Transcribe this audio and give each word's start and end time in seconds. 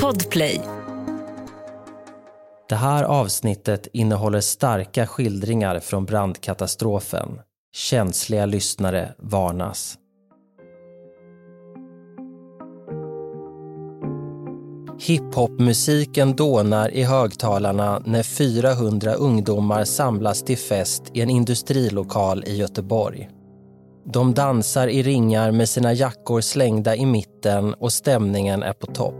Podplay. 0.00 0.60
Det 2.68 2.74
här 2.74 3.04
avsnittet 3.04 3.88
innehåller 3.92 4.40
starka 4.40 5.06
skildringar 5.06 5.80
från 5.80 6.04
brandkatastrofen. 6.04 7.28
Känsliga 7.74 8.46
lyssnare 8.46 9.14
varnas. 9.18 9.98
Hiphopmusiken 15.00 16.36
dånar 16.36 16.94
i 16.94 17.02
högtalarna 17.02 18.02
när 18.06 18.22
400 18.22 19.14
ungdomar 19.14 19.84
samlas 19.84 20.42
till 20.42 20.58
fest 20.58 21.02
i 21.12 21.20
en 21.20 21.30
industrilokal 21.30 22.44
i 22.46 22.56
Göteborg. 22.56 23.28
De 24.04 24.34
dansar 24.34 24.88
i 24.88 25.02
ringar 25.02 25.50
med 25.50 25.68
sina 25.68 25.92
jackor 25.92 26.40
slängda 26.40 26.96
i 26.96 27.06
mitten 27.06 27.74
och 27.74 27.92
stämningen 27.92 28.62
är 28.62 28.72
på 28.72 28.86
topp. 28.86 29.14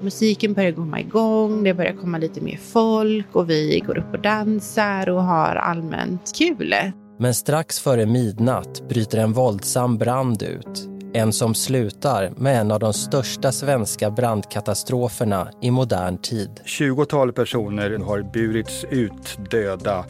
Musiken 0.00 0.54
börjar 0.54 0.72
komma 0.72 1.00
igång, 1.00 1.64
det 1.64 1.74
börjar 1.74 1.92
komma 1.92 2.18
lite 2.18 2.40
mer 2.40 2.56
folk 2.56 3.26
och 3.32 3.50
vi 3.50 3.82
går 3.86 3.98
upp 3.98 4.12
och 4.12 4.22
dansar 4.22 5.08
och 5.08 5.22
har 5.22 5.56
allmänt 5.56 6.32
kul. 6.38 6.74
Men 7.18 7.34
strax 7.34 7.80
före 7.80 8.06
midnatt 8.06 8.88
bryter 8.88 9.18
en 9.18 9.32
våldsam 9.32 9.98
brand 9.98 10.42
ut. 10.42 10.88
En 11.12 11.32
som 11.32 11.54
slutar 11.54 12.32
med 12.36 12.60
en 12.60 12.70
av 12.70 12.80
de 12.80 12.92
största 12.92 13.52
svenska 13.52 14.10
brandkatastroferna 14.10 15.48
i 15.62 15.70
modern 15.70 16.18
tid. 16.18 16.50
20-tal 16.64 17.32
personer 17.32 17.98
har 17.98 18.22
burits 18.32 18.84
ut 18.90 19.38
döda 19.50 20.04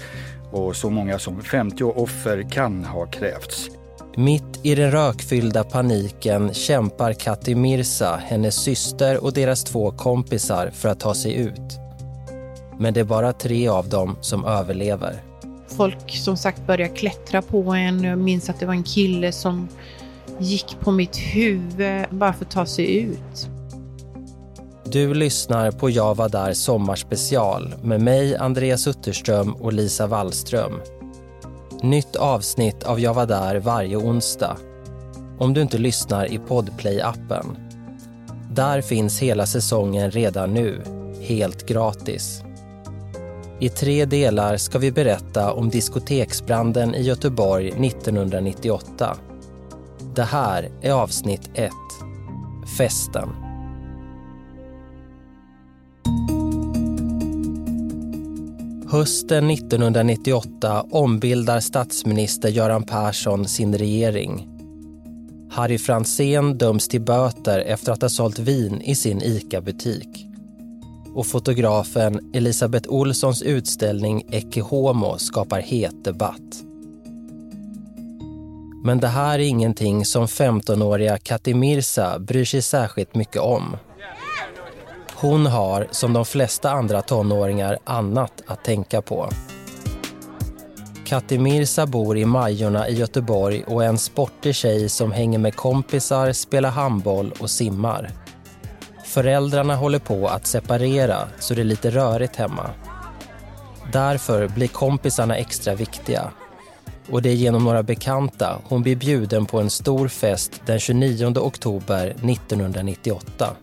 och 0.52 0.76
så 0.76 0.90
många 0.90 1.18
som 1.18 1.40
50 1.40 1.84
offer 1.84 2.50
kan 2.50 2.84
ha 2.84 3.06
krävts. 3.06 3.77
Mitt 4.18 4.60
i 4.62 4.74
den 4.74 4.90
rökfyllda 4.90 5.64
paniken 5.64 6.54
kämpar 6.54 7.12
Kati 7.12 7.54
Mirsa, 7.54 8.20
hennes 8.24 8.54
syster 8.54 9.24
och 9.24 9.32
deras 9.32 9.64
två 9.64 9.90
kompisar 9.90 10.70
för 10.74 10.88
att 10.88 11.00
ta 11.00 11.14
sig 11.14 11.34
ut. 11.34 11.78
Men 12.78 12.94
det 12.94 13.00
är 13.00 13.04
bara 13.04 13.32
tre 13.32 13.68
av 13.68 13.88
dem 13.88 14.16
som 14.20 14.44
överlever. 14.44 15.22
Folk 15.68 16.10
som 16.10 16.36
sagt 16.36 16.66
börjar 16.66 16.96
klättra 16.96 17.42
på 17.42 17.72
en. 17.72 18.04
Jag 18.04 18.18
minns 18.18 18.50
att 18.50 18.60
det 18.60 18.66
var 18.66 18.74
en 18.74 18.82
kille 18.82 19.32
som 19.32 19.68
gick 20.38 20.76
på 20.80 20.90
mitt 20.90 21.16
huvud 21.16 22.04
bara 22.10 22.32
för 22.32 22.44
att 22.44 22.50
ta 22.50 22.66
sig 22.66 22.96
ut. 22.96 23.48
Du 24.84 25.14
lyssnar 25.14 25.70
på 25.70 25.90
Jag 25.90 26.14
var 26.14 26.28
där 26.28 26.52
sommarspecial 26.52 27.74
med 27.82 28.00
mig, 28.00 28.36
Andreas 28.36 28.86
Utterström 28.86 29.54
och 29.54 29.72
Lisa 29.72 30.06
Wallström. 30.06 30.80
Nytt 31.82 32.16
avsnitt 32.16 32.82
av 32.82 33.00
Jag 33.00 33.14
var 33.14 33.26
där 33.26 33.56
varje 33.56 33.96
onsdag. 33.96 34.56
Om 35.38 35.54
du 35.54 35.62
inte 35.62 35.78
lyssnar 35.78 36.32
i 36.32 36.38
Podplay-appen. 36.38 37.56
Där 38.50 38.80
finns 38.80 39.18
hela 39.18 39.46
säsongen 39.46 40.10
redan 40.10 40.54
nu, 40.54 40.82
helt 41.20 41.68
gratis. 41.68 42.42
I 43.60 43.68
tre 43.68 44.04
delar 44.04 44.56
ska 44.56 44.78
vi 44.78 44.92
berätta 44.92 45.52
om 45.52 45.68
diskoteksbranden 45.70 46.94
i 46.94 47.02
Göteborg 47.02 47.68
1998. 47.68 49.16
Det 50.14 50.22
här 50.22 50.68
är 50.82 50.92
avsnitt 50.92 51.50
1, 51.54 51.72
Festen. 52.78 53.47
Hösten 58.90 59.50
1998 59.50 60.86
ombildar 60.90 61.60
statsminister 61.60 62.48
Göran 62.48 62.82
Persson 62.82 63.48
sin 63.48 63.78
regering. 63.78 64.48
Harry 65.50 65.78
Franzén 65.78 66.58
döms 66.58 66.88
till 66.88 67.00
böter 67.00 67.58
efter 67.58 67.92
att 67.92 68.02
ha 68.02 68.08
sålt 68.08 68.38
vin 68.38 68.80
i 68.80 68.94
sin 68.94 69.22
ICA-butik. 69.22 70.26
Och 71.14 71.26
fotografen 71.26 72.30
Elisabeth 72.34 72.92
Olssons 72.92 73.42
utställning 73.42 74.26
Ecce 74.30 74.60
Homo 74.60 75.18
skapar 75.18 75.60
het 75.60 76.04
debatt. 76.04 76.62
Men 78.84 79.00
det 79.00 79.08
här 79.08 79.38
är 79.38 79.44
ingenting 79.44 80.04
som 80.04 80.26
15-åriga 80.26 81.18
Katimirsa 81.18 82.18
bryr 82.18 82.44
sig 82.44 82.62
särskilt 82.62 83.14
mycket 83.14 83.42
om. 83.42 83.76
Hon 85.20 85.46
har, 85.46 85.86
som 85.90 86.12
de 86.12 86.24
flesta 86.24 86.70
andra 86.70 87.02
tonåringar, 87.02 87.78
annat 87.84 88.42
att 88.46 88.64
tänka 88.64 89.02
på. 89.02 89.28
Kati 91.04 91.38
Mirsa 91.38 91.86
bor 91.86 92.18
i 92.18 92.24
Majorna 92.24 92.88
i 92.88 92.94
Göteborg 92.94 93.64
och 93.66 93.84
är 93.84 93.88
en 93.88 93.98
sportig 93.98 94.54
tjej 94.54 94.88
som 94.88 95.12
hänger 95.12 95.38
med 95.38 95.56
kompisar, 95.56 96.32
spelar 96.32 96.70
handboll 96.70 97.32
och 97.40 97.50
simmar. 97.50 98.10
Föräldrarna 99.04 99.76
håller 99.76 99.98
på 99.98 100.28
att 100.28 100.46
separera, 100.46 101.18
så 101.38 101.54
det 101.54 101.60
är 101.60 101.64
lite 101.64 101.90
rörigt 101.90 102.36
hemma. 102.36 102.70
Därför 103.92 104.48
blir 104.48 104.68
kompisarna 104.68 105.36
extra 105.36 105.74
viktiga. 105.74 106.30
Och 107.10 107.22
det 107.22 107.30
är 107.30 107.34
genom 107.34 107.64
några 107.64 107.82
bekanta 107.82 108.58
hon 108.64 108.82
blir 108.82 108.96
bjuden 108.96 109.46
på 109.46 109.60
en 109.60 109.70
stor 109.70 110.08
fest 110.08 110.62
den 110.66 110.78
29 110.78 111.38
oktober 111.38 112.06
1998. 112.06 113.56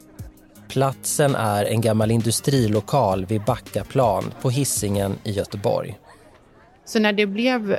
Platsen 0.67 1.35
är 1.35 1.65
en 1.65 1.81
gammal 1.81 2.11
industrilokal 2.11 3.25
vid 3.25 3.43
Backaplan 3.43 4.23
på 4.41 4.49
Hisingen 4.49 5.15
i 5.23 5.31
Göteborg. 5.31 5.99
Så 6.85 6.99
när 6.99 7.13
det 7.13 7.25
blev 7.25 7.77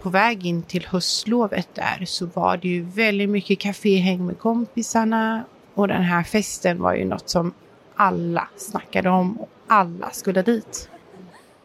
på 0.00 0.10
väg 0.10 0.46
in 0.46 0.62
till 0.62 0.86
höstlovet 0.86 1.68
där 1.74 2.04
så 2.06 2.26
var 2.26 2.56
det 2.56 2.68
ju 2.68 2.82
väldigt 2.82 3.30
mycket 3.30 3.58
kaféhäng 3.58 4.26
med 4.26 4.38
kompisarna 4.38 5.44
och 5.74 5.88
den 5.88 6.02
här 6.02 6.22
festen 6.22 6.82
var 6.82 6.94
ju 6.94 7.04
något 7.04 7.28
som 7.28 7.54
alla 7.94 8.48
snackade 8.56 9.10
om 9.10 9.40
och 9.40 9.48
alla 9.68 10.10
skulle 10.10 10.42
dit. 10.42 10.88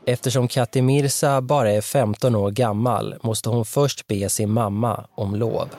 Eftersom 0.05 0.47
Kati 0.47 0.81
Mirsa 0.81 1.41
bara 1.41 1.71
är 1.71 1.81
15 1.81 2.35
år 2.35 2.51
gammal 2.51 3.15
måste 3.21 3.49
hon 3.49 3.65
först 3.65 4.07
be 4.07 4.29
sin 4.29 4.49
mamma 4.49 5.05
om 5.15 5.35
lov. 5.35 5.69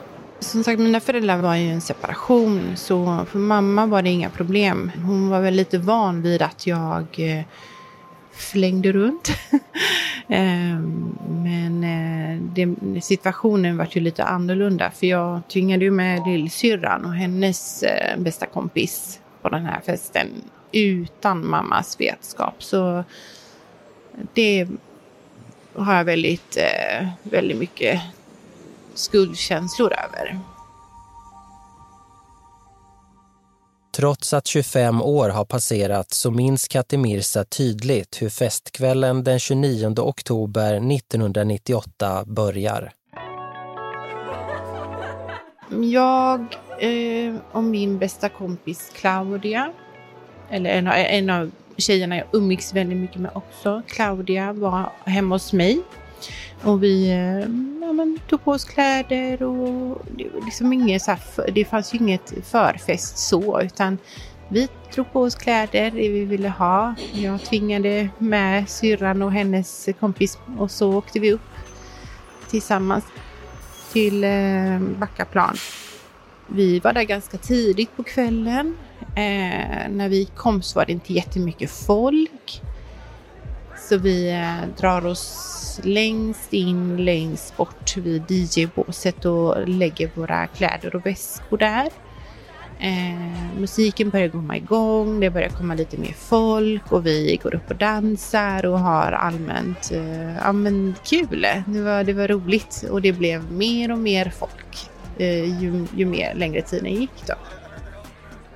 Som 0.41 0.63
sagt, 0.63 0.79
mina 0.79 0.99
föräldrar 0.99 1.37
var 1.37 1.55
i 1.55 1.69
en 1.69 1.81
separation 1.81 2.71
så 2.75 3.25
för 3.31 3.39
mamma 3.39 3.85
var 3.85 4.01
det 4.01 4.09
inga 4.09 4.29
problem. 4.29 4.91
Hon 5.05 5.29
var 5.29 5.41
väl 5.41 5.53
lite 5.53 5.77
van 5.77 6.21
vid 6.21 6.41
att 6.41 6.67
jag 6.67 7.05
eh, 7.17 7.43
flängde 8.31 8.91
runt. 8.91 9.31
Ehm, 10.27 11.17
men 11.29 11.83
eh, 11.83 12.41
det, 12.41 13.01
situationen 13.01 13.77
var 13.77 13.87
ju 13.91 14.01
lite 14.01 14.23
annorlunda 14.23 14.91
för 14.91 15.07
jag 15.07 15.41
tvingade 15.47 15.85
ju 15.85 15.91
med 15.91 16.27
lillsyrran 16.27 17.05
och 17.05 17.13
hennes 17.13 17.83
eh, 17.83 18.19
bästa 18.19 18.45
kompis 18.45 19.19
på 19.41 19.49
den 19.49 19.65
här 19.65 19.81
festen 19.85 20.27
utan 20.71 21.47
mammas 21.47 21.99
vetskap. 21.99 22.63
Så 22.63 23.03
det 24.33 24.67
har 25.75 25.95
jag 25.95 26.03
väldigt, 26.03 26.57
väldigt 27.23 27.57
mycket 27.57 28.01
skuldkänslor 28.95 29.93
över. 29.93 30.39
Trots 33.95 34.33
att 34.33 34.47
25 34.47 35.01
år 35.01 35.29
har 35.29 35.45
passerat 35.45 36.11
så 36.13 36.31
minns 36.31 36.67
Kati 36.67 36.97
Mirsa 36.97 37.43
tydligt 37.43 38.21
hur 38.21 38.29
festkvällen 38.29 39.23
den 39.23 39.39
29 39.39 39.95
oktober 39.99 40.73
1998 40.73 42.23
börjar. 42.25 42.91
Jag 45.69 46.39
eh, 46.79 47.35
och 47.51 47.63
min 47.63 47.97
bästa 47.97 48.29
kompis 48.29 48.91
Claudia, 48.95 49.73
eller 50.49 50.69
en 50.69 50.87
av, 50.87 50.93
en 50.93 51.29
av 51.29 51.51
tjejerna 51.77 52.17
jag 52.17 52.27
umgicks 52.31 52.73
väldigt 52.73 52.97
mycket 52.97 53.21
med 53.21 53.31
också, 53.33 53.81
Claudia, 53.87 54.53
var 54.53 54.91
hemma 55.05 55.35
hos 55.35 55.53
mig 55.53 55.81
och 56.63 56.83
vi 56.83 57.09
eh, 57.09 57.39
ja, 57.85 57.93
men, 57.93 58.19
tog 58.29 58.43
på 58.43 58.51
oss 58.51 58.65
kläder 58.65 59.43
och 59.43 60.01
det, 60.17 60.29
liksom 60.45 60.73
inget 60.73 61.01
så 61.01 61.11
här, 61.11 61.51
det 61.51 61.65
fanns 61.65 61.93
ju 61.93 61.97
inget 61.97 62.33
förfest 62.43 63.17
så 63.17 63.61
utan 63.61 63.97
vi 64.49 64.67
drog 64.95 65.13
på 65.13 65.21
oss 65.21 65.35
kläder, 65.35 65.91
det 65.91 66.09
vi 66.09 66.25
ville 66.25 66.49
ha. 66.49 66.95
Jag 67.13 67.41
tvingade 67.41 68.09
med 68.17 68.69
syrran 68.69 69.21
och 69.21 69.31
hennes 69.31 69.89
kompis 69.99 70.37
och 70.57 70.71
så 70.71 70.93
åkte 70.93 71.19
vi 71.19 71.33
upp 71.33 71.41
tillsammans 72.49 73.03
till 73.93 74.23
eh, 74.23 74.79
Backaplan. 74.79 75.55
Vi 76.47 76.79
var 76.79 76.93
där 76.93 77.03
ganska 77.03 77.37
tidigt 77.37 77.95
på 77.95 78.03
kvällen. 78.03 78.77
Eh, 79.15 79.89
när 79.89 80.09
vi 80.09 80.25
kom 80.25 80.61
så 80.61 80.79
var 80.79 80.85
det 80.85 80.91
inte 80.91 81.13
jättemycket 81.13 81.71
folk. 81.71 82.61
Så 83.91 83.97
vi 83.97 84.31
eh, 84.31 84.69
drar 84.77 85.05
oss 85.05 85.79
längst 85.83 86.53
in, 86.53 87.05
längst 87.05 87.57
bort 87.57 87.97
vid 87.97 88.23
DJ-båset 88.31 89.25
och 89.25 89.67
lägger 89.67 90.11
våra 90.15 90.47
kläder 90.47 90.95
och 90.95 91.05
väskor 91.05 91.57
där. 91.57 91.89
Eh, 92.79 93.59
musiken 93.59 94.09
börjar 94.09 94.29
komma 94.29 94.57
igång, 94.57 95.19
det 95.19 95.29
börjar 95.29 95.49
komma 95.49 95.73
lite 95.73 95.97
mer 95.97 96.13
folk 96.17 96.91
och 96.91 97.05
vi 97.05 97.39
går 97.43 97.55
upp 97.55 97.69
och 97.69 97.75
dansar 97.75 98.65
och 98.65 98.79
har 98.79 99.11
allmänt 99.11 99.91
eh, 99.91 100.35
ja, 100.35 100.51
men 100.51 100.95
kul. 101.03 101.47
Det 101.65 101.81
var, 101.81 102.03
det 102.03 102.13
var 102.13 102.27
roligt 102.27 102.85
och 102.91 103.01
det 103.01 103.13
blev 103.13 103.51
mer 103.51 103.91
och 103.91 103.99
mer 103.99 104.33
folk 104.39 104.89
eh, 105.17 105.61
ju, 105.61 105.87
ju 105.95 106.05
mer 106.05 106.35
längre 106.35 106.61
tiden 106.61 106.93
gick. 106.93 107.27
Då. 107.27 107.33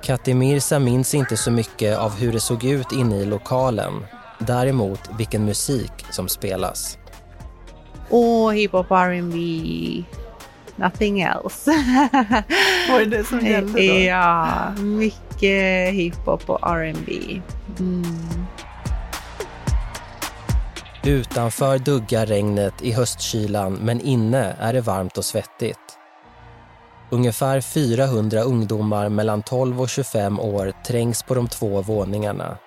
Katimirsa 0.02 0.78
minns 0.78 1.14
inte 1.14 1.36
så 1.36 1.50
mycket 1.50 1.98
av 1.98 2.16
hur 2.16 2.32
det 2.32 2.40
såg 2.40 2.64
ut 2.64 2.92
inne 2.92 3.16
i 3.16 3.24
lokalen. 3.24 3.92
Däremot 4.38 5.00
vilken 5.18 5.44
musik 5.44 5.92
som 6.10 6.28
spelas. 6.28 6.98
Åh, 8.10 8.50
hiphop, 8.50 8.90
R&B, 8.90 9.36
nothing 10.76 11.20
else. 11.20 11.70
Vad 12.90 13.00
är 13.02 13.06
det 13.06 13.24
som 13.24 13.46
gällde 13.46 13.88
då? 13.88 13.98
Ja, 13.98 14.70
mycket 14.78 15.94
hiphop 15.94 16.50
och 16.50 16.70
R&B. 16.70 17.40
Mm. 17.78 18.46
Utanför 21.04 21.78
duggar 21.78 22.26
regnet 22.26 22.82
i 22.82 22.92
höstkylan 22.92 23.72
men 23.72 24.00
inne 24.00 24.56
är 24.58 24.72
det 24.72 24.80
varmt 24.80 25.18
och 25.18 25.24
svettigt. 25.24 25.78
Ungefär 27.10 27.60
400 27.60 28.40
ungdomar 28.40 29.08
mellan 29.08 29.42
12 29.42 29.80
och 29.80 29.88
25 29.88 30.40
år 30.40 30.72
trängs 30.86 31.22
på 31.22 31.34
de 31.34 31.48
två 31.48 31.82
våningarna. 31.82 32.58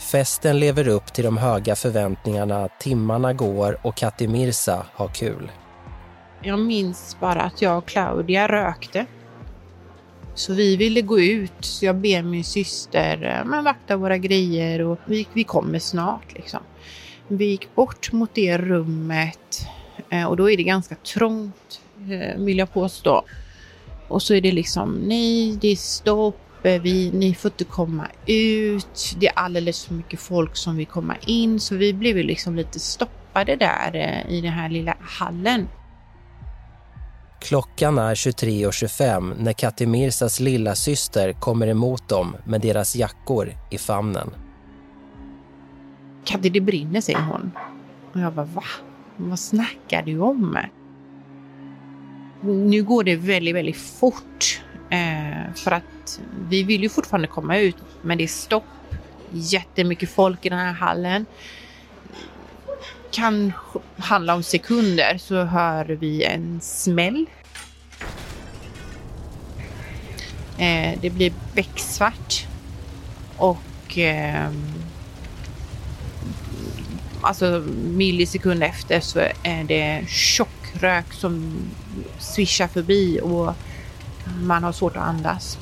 Festen 0.00 0.60
lever 0.60 0.88
upp 0.88 1.12
till 1.12 1.24
de 1.24 1.36
höga 1.36 1.76
förväntningarna, 1.76 2.68
timmarna 2.78 3.32
går 3.32 3.78
och 3.82 3.94
Kati 3.96 4.28
Mirza 4.28 4.86
har 4.92 5.08
kul. 5.08 5.50
Jag 6.42 6.58
minns 6.58 7.16
bara 7.20 7.40
att 7.42 7.62
jag 7.62 7.78
och 7.78 7.86
Claudia 7.86 8.48
rökte. 8.48 9.06
Så 10.34 10.54
vi 10.54 10.76
ville 10.76 11.02
gå 11.02 11.20
ut, 11.20 11.52
så 11.60 11.84
jag 11.84 11.96
ber 11.96 12.22
min 12.22 12.44
syster 12.44 13.38
eh, 13.38 13.50
men 13.50 13.64
vakta 13.64 13.96
våra 13.96 14.18
grejer 14.18 14.80
och 14.80 14.98
vi, 15.04 15.28
vi 15.32 15.44
kommer 15.44 15.78
snart. 15.78 16.32
Liksom. 16.34 16.60
Vi 17.28 17.44
gick 17.44 17.74
bort 17.74 18.12
mot 18.12 18.30
det 18.34 18.58
rummet 18.58 19.66
eh, 20.10 20.24
och 20.24 20.36
då 20.36 20.50
är 20.50 20.56
det 20.56 20.62
ganska 20.62 20.94
trångt 20.94 21.80
eh, 22.10 22.40
vill 22.40 22.58
jag 22.58 22.72
påstå. 22.72 23.24
Och 24.08 24.22
så 24.22 24.34
är 24.34 24.40
det 24.40 24.52
liksom 24.52 24.92
nej, 24.92 25.58
det 25.60 25.68
är 25.68 25.76
stopp, 25.76 26.40
vi, 26.62 27.10
ni 27.12 27.34
får 27.34 27.50
inte 27.50 27.64
komma 27.64 28.06
ut, 28.26 29.16
det 29.20 29.26
är 29.26 29.38
alldeles 29.38 29.84
för 29.84 29.94
mycket 29.94 30.20
folk 30.20 30.56
som 30.56 30.76
vill 30.76 30.86
komma 30.86 31.16
in. 31.26 31.60
Så 31.60 31.74
vi 31.74 31.92
blev 31.92 32.16
ju 32.16 32.22
liksom 32.22 32.56
lite 32.56 32.80
stoppade 32.80 33.56
där 33.56 34.24
i 34.28 34.40
den 34.40 34.52
här 34.52 34.68
lilla 34.68 34.96
hallen. 35.00 35.68
Klockan 37.40 37.98
är 37.98 38.14
23.25 38.14 39.34
när 39.38 39.52
Katti 39.52 39.86
Mirsas 39.86 40.40
lilla 40.40 40.74
syster 40.74 41.32
kommer 41.32 41.66
emot 41.66 42.08
dem 42.08 42.36
med 42.44 42.60
deras 42.60 42.96
jackor 42.96 43.52
i 43.70 43.78
famnen. 43.78 44.30
Katti, 46.24 46.48
det 46.48 46.60
brinner, 46.60 47.00
säger 47.00 47.20
hon. 47.20 47.50
Och 48.12 48.20
jag 48.20 48.32
bara, 48.32 48.46
va? 48.46 48.64
Vad 49.16 49.38
snackar 49.38 50.02
du 50.02 50.18
om? 50.18 50.58
Nu 52.42 52.82
går 52.82 53.04
det 53.04 53.16
väldigt, 53.16 53.54
väldigt 53.54 53.76
fort. 53.76 54.59
Eh, 54.90 55.54
för 55.54 55.70
att 55.70 56.20
vi 56.48 56.62
vill 56.62 56.82
ju 56.82 56.88
fortfarande 56.88 57.28
komma 57.28 57.58
ut, 57.58 57.76
men 58.02 58.18
det 58.18 58.24
är 58.24 58.28
stopp. 58.28 58.64
Jättemycket 59.32 60.10
folk 60.10 60.46
i 60.46 60.48
den 60.48 60.58
här 60.58 60.72
hallen. 60.72 61.26
Kan 63.10 63.52
handla 63.96 64.34
om 64.34 64.42
sekunder 64.42 65.18
så 65.18 65.44
hör 65.44 65.84
vi 65.84 66.24
en 66.24 66.60
smäll. 66.60 67.26
Eh, 70.58 70.98
det 71.00 71.10
blir 71.10 71.32
becksvart. 71.54 72.46
Och 73.36 73.98
eh, 73.98 74.50
alltså 77.20 77.64
millisekund 77.84 78.62
efter 78.62 79.00
så 79.00 79.18
är 79.42 79.64
det 79.64 80.04
tjock 80.08 80.48
rök 80.72 81.12
som 81.12 81.52
svischar 82.18 82.68
förbi 82.68 83.20
och 83.22 83.54
man 84.42 84.64
har 84.64 84.72
svårt 84.72 84.96
att 84.96 85.02
andas. 85.02 85.58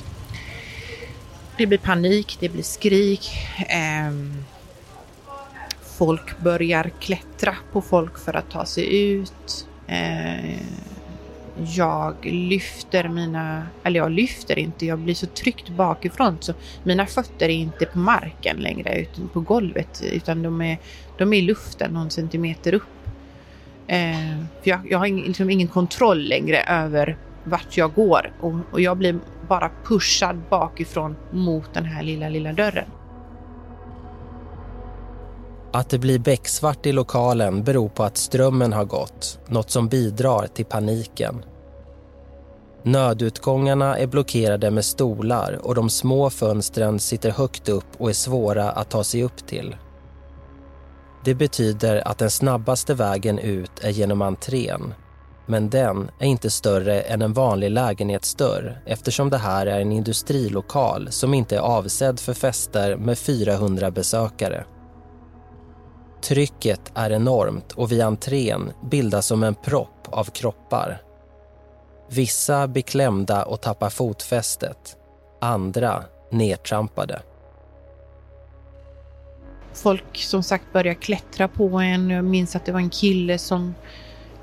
Det 1.57 1.67
blir 1.67 1.77
panik, 1.77 2.37
det 2.39 2.49
blir 2.49 2.63
skrik. 2.63 3.31
Eh, 3.57 4.11
folk 5.97 6.39
börjar 6.39 6.91
klättra 6.99 7.55
på 7.71 7.81
folk 7.81 8.19
för 8.19 8.33
att 8.33 8.51
ta 8.51 8.65
sig 8.65 9.11
ut. 9.11 9.67
Eh, 9.87 10.61
jag 11.75 12.15
lyfter 12.25 13.07
mina, 13.09 13.67
eller 13.83 13.99
jag 13.99 14.11
lyfter 14.11 14.59
inte, 14.59 14.85
jag 14.85 14.99
blir 14.99 15.13
så 15.13 15.25
tryckt 15.25 15.69
bakifrån 15.69 16.37
så 16.39 16.53
mina 16.83 17.05
fötter 17.05 17.45
är 17.45 17.49
inte 17.49 17.85
på 17.85 17.99
marken 17.99 18.57
längre 18.57 19.01
utan 19.01 19.27
på 19.27 19.39
golvet 19.39 20.03
utan 20.11 20.43
de 20.43 20.61
är, 20.61 20.79
de 21.17 21.33
är 21.33 21.37
i 21.37 21.41
luften 21.41 21.91
någon 21.91 22.09
centimeter 22.09 22.73
upp. 22.73 22.83
Eh, 23.87 24.43
för 24.63 24.69
jag, 24.69 24.79
jag 24.89 24.99
har 24.99 25.07
liksom 25.07 25.49
ingen 25.49 25.67
kontroll 25.67 26.23
längre 26.23 26.63
över 26.63 27.17
vart 27.49 27.77
jag 27.77 27.93
går 27.93 28.33
och, 28.41 28.53
och 28.71 28.81
jag 28.81 28.97
blir 28.97 29.19
bara 29.47 29.71
pushad 29.83 30.41
bakifrån 30.49 31.15
mot 31.31 31.73
den 31.73 31.85
här 31.85 32.03
lilla, 32.03 32.29
lilla 32.29 32.53
dörren. 32.53 32.89
Att 35.73 35.89
det 35.89 35.99
blir 35.99 36.19
becksvart 36.19 36.85
i 36.85 36.91
lokalen 36.91 37.63
beror 37.63 37.89
på 37.89 38.03
att 38.03 38.17
strömmen 38.17 38.73
har 38.73 38.85
gått, 38.85 39.39
något 39.47 39.69
som 39.69 39.87
bidrar 39.87 40.47
till 40.47 40.65
paniken. 40.65 41.45
Nödutgångarna 42.83 43.97
är 43.97 44.07
blockerade 44.07 44.71
med 44.71 44.85
stolar 44.85 45.59
och 45.61 45.75
de 45.75 45.89
små 45.89 46.29
fönstren 46.29 46.99
sitter 46.99 47.31
högt 47.31 47.69
upp 47.69 47.85
och 47.97 48.09
är 48.09 48.13
svåra 48.13 48.71
att 48.71 48.89
ta 48.89 49.03
sig 49.03 49.23
upp 49.23 49.47
till. 49.47 49.75
Det 51.25 51.35
betyder 51.35 52.07
att 52.07 52.17
den 52.17 52.29
snabbaste 52.29 52.93
vägen 52.93 53.39
ut 53.39 53.71
är 53.81 53.89
genom 53.89 54.21
entrén. 54.21 54.93
Men 55.49 55.69
den 55.69 56.11
är 56.19 56.25
inte 56.25 56.49
större 56.49 57.01
än 57.01 57.21
en 57.21 57.33
vanlig 57.33 57.71
lägenhetsdörr 57.71 58.81
eftersom 58.85 59.29
det 59.29 59.37
här 59.37 59.65
är 59.65 59.79
en 59.79 59.91
industrilokal 59.91 61.11
som 61.11 61.33
inte 61.33 61.55
är 61.55 61.59
avsedd 61.59 62.19
för 62.19 62.33
fester 62.33 62.95
med 62.95 63.17
400 63.17 63.91
besökare. 63.91 64.63
Trycket 66.21 66.91
är 66.93 67.11
enormt 67.11 67.71
och 67.71 67.91
vid 67.91 68.01
entrén 68.01 68.71
bildas 68.91 69.25
som 69.25 69.43
en 69.43 69.55
propp 69.55 70.07
av 70.11 70.23
kroppar. 70.23 71.01
Vissa 72.09 72.67
blir 72.67 72.83
klämda 72.83 73.43
och 73.43 73.61
tappar 73.61 73.89
fotfästet. 73.89 74.97
Andra 75.41 76.03
nedtrampade. 76.31 77.21
Folk 79.73 80.17
som 80.17 80.43
sagt 80.43 80.73
börjar 80.73 80.93
klättra 80.93 81.47
på 81.47 81.79
en. 81.79 82.09
Jag 82.09 82.25
minns 82.25 82.55
att 82.55 82.65
det 82.65 82.71
var 82.71 82.79
en 82.79 82.89
kille 82.89 83.37
som 83.37 83.73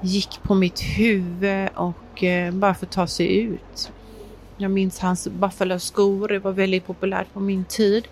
gick 0.01 0.43
på 0.43 0.55
mitt 0.55 0.81
huvud 0.81 1.69
och 1.75 2.25
eh, 2.25 2.53
bara 2.55 2.75
för 2.75 2.87
att 2.87 2.93
ta 2.93 3.07
sig 3.07 3.37
ut. 3.37 3.93
Jag 4.57 4.71
minns 4.71 4.99
hans 4.99 5.29
buffaloskor, 5.29 6.29
det 6.29 6.39
var 6.39 6.53
väldigt 6.53 6.87
populärt 6.87 7.33
på 7.33 7.41
min 7.41 7.65
tid. 7.65 8.09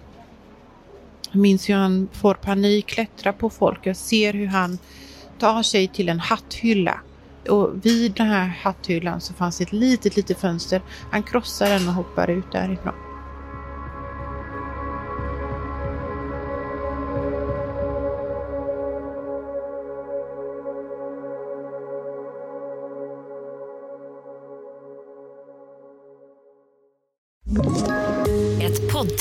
Jag 1.30 1.40
minns 1.40 1.68
hur 1.68 1.74
han 1.74 2.08
får 2.12 2.34
panik, 2.34 2.86
klättrar 2.86 3.32
på 3.32 3.50
folk. 3.50 3.86
Jag 3.86 3.96
ser 3.96 4.32
hur 4.32 4.46
han 4.46 4.78
tar 5.38 5.62
sig 5.62 5.88
till 5.88 6.08
en 6.08 6.20
hatthylla. 6.20 7.00
Och 7.48 7.86
vid 7.86 8.12
den 8.12 8.26
här 8.26 8.46
hatthyllan 8.46 9.20
så 9.20 9.34
fanns 9.34 9.60
ett 9.60 9.72
litet, 9.72 10.16
litet 10.16 10.38
fönster. 10.38 10.82
Han 11.10 11.22
krossar 11.22 11.70
den 11.70 11.88
och 11.88 11.94
hoppar 11.94 12.30
ut 12.30 12.52
därifrån. 12.52 13.03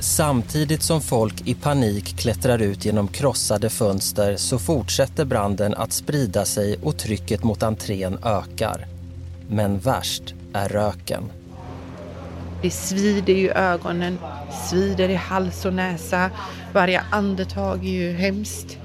Samtidigt 0.00 0.82
som 0.82 1.00
folk 1.00 1.48
i 1.48 1.54
panik 1.54 2.18
klättrar 2.18 2.62
ut 2.62 2.84
genom 2.84 3.08
krossade 3.08 3.70
fönster 3.70 4.36
så 4.36 4.58
fortsätter 4.58 5.24
branden 5.24 5.74
att 5.74 5.92
sprida 5.92 6.44
sig 6.44 6.78
och 6.82 6.98
trycket 6.98 7.44
mot 7.44 7.62
entrén 7.62 8.18
ökar. 8.24 8.86
Men 9.48 9.78
värst 9.78 10.34
är 10.52 10.68
röken. 10.68 11.22
Det 12.62 12.70
svider 12.70 13.34
i 13.34 13.50
ögonen, 13.50 14.18
svider 14.68 15.08
i 15.08 15.14
hals 15.14 15.64
och 15.64 15.74
näsa. 15.74 16.30
Varje 16.72 17.00
andetag 17.10 17.84
är 17.84 17.90
ju 17.90 18.12
hemskt. 18.12 18.78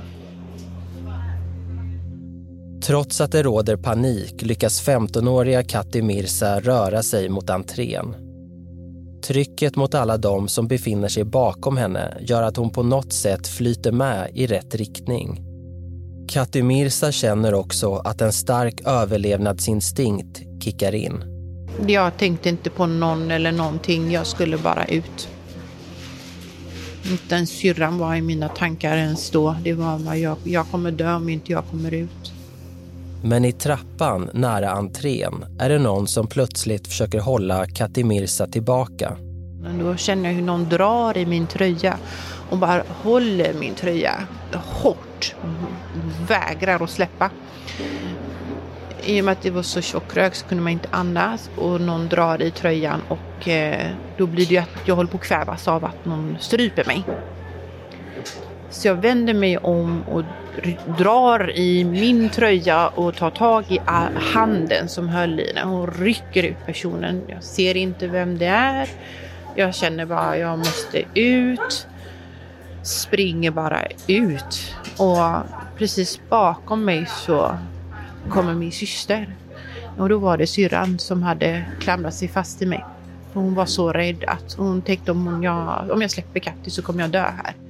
Trots 2.81 3.21
att 3.21 3.31
det 3.31 3.43
råder 3.43 3.75
panik 3.77 4.41
lyckas 4.41 4.87
15-åriga 4.87 5.63
Katti 5.63 6.01
Mirza 6.01 6.59
röra 6.59 7.03
sig 7.03 7.29
mot 7.29 7.49
entrén. 7.49 8.24
Trycket 9.27 9.75
mot 9.75 9.93
alla 9.93 10.17
de 10.17 10.47
som 10.47 10.67
befinner 10.67 11.07
sig 11.07 11.23
bakom 11.23 11.77
henne 11.77 12.17
gör 12.21 12.43
att 12.43 12.57
hon 12.57 12.69
på 12.69 12.83
något 12.83 13.13
sätt 13.13 13.47
flyter 13.47 13.91
med 13.91 14.31
i 14.33 14.47
rätt 14.47 14.75
riktning. 14.75 15.41
Kati 16.27 16.63
Mirza 16.63 17.11
känner 17.11 17.53
också 17.53 17.95
att 17.95 18.21
en 18.21 18.33
stark 18.33 18.81
överlevnadsinstinkt 18.85 20.41
kickar 20.63 20.95
in. 20.95 21.23
Jag 21.87 22.17
tänkte 22.17 22.49
inte 22.49 22.69
på 22.69 22.85
någon 22.85 23.31
eller 23.31 23.51
någonting, 23.51 24.11
jag 24.11 24.27
skulle 24.27 24.57
bara 24.57 24.85
ut. 24.85 25.29
Inte 27.11 27.35
ens 27.35 27.49
syrran 27.49 27.97
var 27.97 28.15
i 28.15 28.21
mina 28.21 28.49
tankar 28.49 28.97
ens 28.97 29.29
då. 29.29 29.55
Det 29.63 29.73
var 29.73 29.97
vad 29.97 30.17
jag, 30.17 30.37
jag 30.43 30.67
kommer 30.71 30.91
dö 30.91 31.13
om 31.13 31.29
inte 31.29 31.51
jag 31.51 31.63
kommer 31.71 31.93
ut. 31.93 32.24
Men 33.27 33.45
i 33.45 33.51
trappan 33.51 34.29
nära 34.33 34.69
entrén 34.69 35.45
är 35.59 35.69
det 35.69 35.79
någon 35.79 36.07
som 36.07 36.27
plötsligt 36.27 36.87
försöker 36.87 37.19
hålla 37.19 37.65
Katimirsa 37.65 38.47
tillbaka. 38.47 39.17
Då 39.79 39.95
känner 39.95 40.29
jag 40.29 40.35
hur 40.35 40.41
någon 40.41 40.69
drar 40.69 41.17
i 41.17 41.25
min 41.25 41.47
tröja 41.47 41.97
och 42.49 42.57
bara 42.57 42.83
håller 43.03 43.53
min 43.53 43.75
tröja 43.75 44.13
hårt. 44.53 45.35
Vägrar 46.27 46.83
att 46.83 46.89
släppa. 46.89 47.29
I 49.03 49.21
och 49.21 49.25
med 49.25 49.31
att 49.31 49.41
det 49.41 49.51
var 49.51 49.63
så 49.63 49.81
tjock 49.81 50.15
rök 50.15 50.35
så 50.35 50.45
kunde 50.45 50.63
man 50.63 50.73
inte 50.73 50.87
andas 50.91 51.49
och 51.57 51.81
någon 51.81 52.07
drar 52.07 52.41
i 52.41 52.51
tröjan 52.51 53.01
och 53.07 53.47
eh, 53.47 53.91
då 54.17 54.27
blir 54.27 54.45
det 54.45 54.53
ju 54.53 54.59
att 54.59 54.69
jag 54.85 54.95
håller 54.95 55.11
på 55.11 55.17
att 55.17 55.23
kvävas 55.23 55.67
av 55.67 55.85
att 55.85 56.05
någon 56.05 56.37
stryper 56.39 56.85
mig. 56.85 57.03
Så 58.75 58.87
jag 58.87 58.95
vänder 58.95 59.33
mig 59.33 59.57
om 59.57 60.03
och 60.03 60.23
drar 60.97 61.57
i 61.57 61.83
min 61.83 62.29
tröja 62.29 62.87
och 62.87 63.15
tar 63.15 63.29
tag 63.29 63.71
i 63.71 63.79
handen 64.33 64.89
som 64.89 65.09
höll 65.09 65.39
i 65.39 65.51
den 65.53 65.69
och 65.69 65.99
rycker 65.99 66.43
ut 66.43 66.65
personen. 66.65 67.21
Jag 67.27 67.43
ser 67.43 67.77
inte 67.77 68.07
vem 68.07 68.37
det 68.37 68.45
är. 68.45 68.89
Jag 69.55 69.75
känner 69.75 70.05
bara 70.05 70.19
att 70.19 70.39
jag 70.39 70.57
måste 70.57 71.03
ut. 71.13 71.87
Springer 72.83 73.51
bara 73.51 73.79
ut 74.07 74.75
och 74.97 75.17
precis 75.77 76.19
bakom 76.29 76.85
mig 76.85 77.05
så 77.05 77.57
kommer 78.29 78.53
min 78.53 78.71
syster. 78.71 79.35
Och 79.97 80.09
då 80.09 80.17
var 80.17 80.37
det 80.37 80.47
syrran 80.47 80.99
som 80.99 81.23
hade 81.23 81.65
klamrat 81.79 82.13
sig 82.13 82.27
fast 82.27 82.61
i 82.61 82.65
mig. 82.65 82.85
Hon 83.33 83.55
var 83.55 83.65
så 83.65 83.91
rädd 83.91 84.23
att 84.27 84.53
hon 84.53 84.81
tänkte 84.81 85.11
om, 85.11 85.27
hon, 85.27 85.43
jag, 85.43 85.91
om 85.91 86.01
jag 86.01 86.11
släpper 86.11 86.39
Katti 86.39 86.69
så 86.69 86.81
kommer 86.81 87.01
jag 87.01 87.09
dö 87.09 87.21
här. 87.43 87.64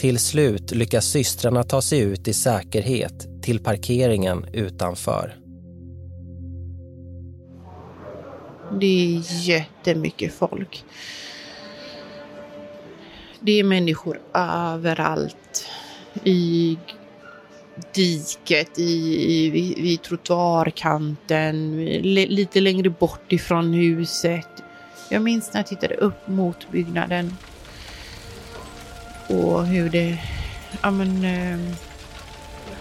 Till 0.00 0.18
slut 0.18 0.70
lyckas 0.70 1.06
systrarna 1.06 1.62
ta 1.62 1.82
sig 1.82 2.00
ut 2.00 2.28
i 2.28 2.32
säkerhet 2.32 3.42
till 3.42 3.60
parkeringen 3.60 4.46
utanför. 4.52 5.36
Det 8.80 8.86
är 8.86 9.22
jättemycket 9.48 10.34
folk. 10.34 10.84
Det 13.40 13.52
är 13.52 13.64
människor 13.64 14.20
överallt. 14.34 15.66
I 16.24 16.78
diket, 17.94 18.78
i, 18.78 19.24
i, 19.32 19.50
vid, 19.50 19.78
vid 19.78 20.02
trottoarkanten, 20.02 21.84
lite 22.12 22.60
längre 22.60 22.90
bort 22.90 23.32
ifrån 23.32 23.72
huset. 23.72 24.48
Jag 25.10 25.22
minns 25.22 25.52
när 25.52 25.60
jag 25.60 25.66
tittade 25.66 25.94
upp 25.94 26.28
mot 26.28 26.70
byggnaden 26.70 27.36
och 29.30 29.66
hur 29.66 29.90
det, 29.90 30.18
ja 30.82 30.90
men, 30.90 31.24
eh, 31.24 31.76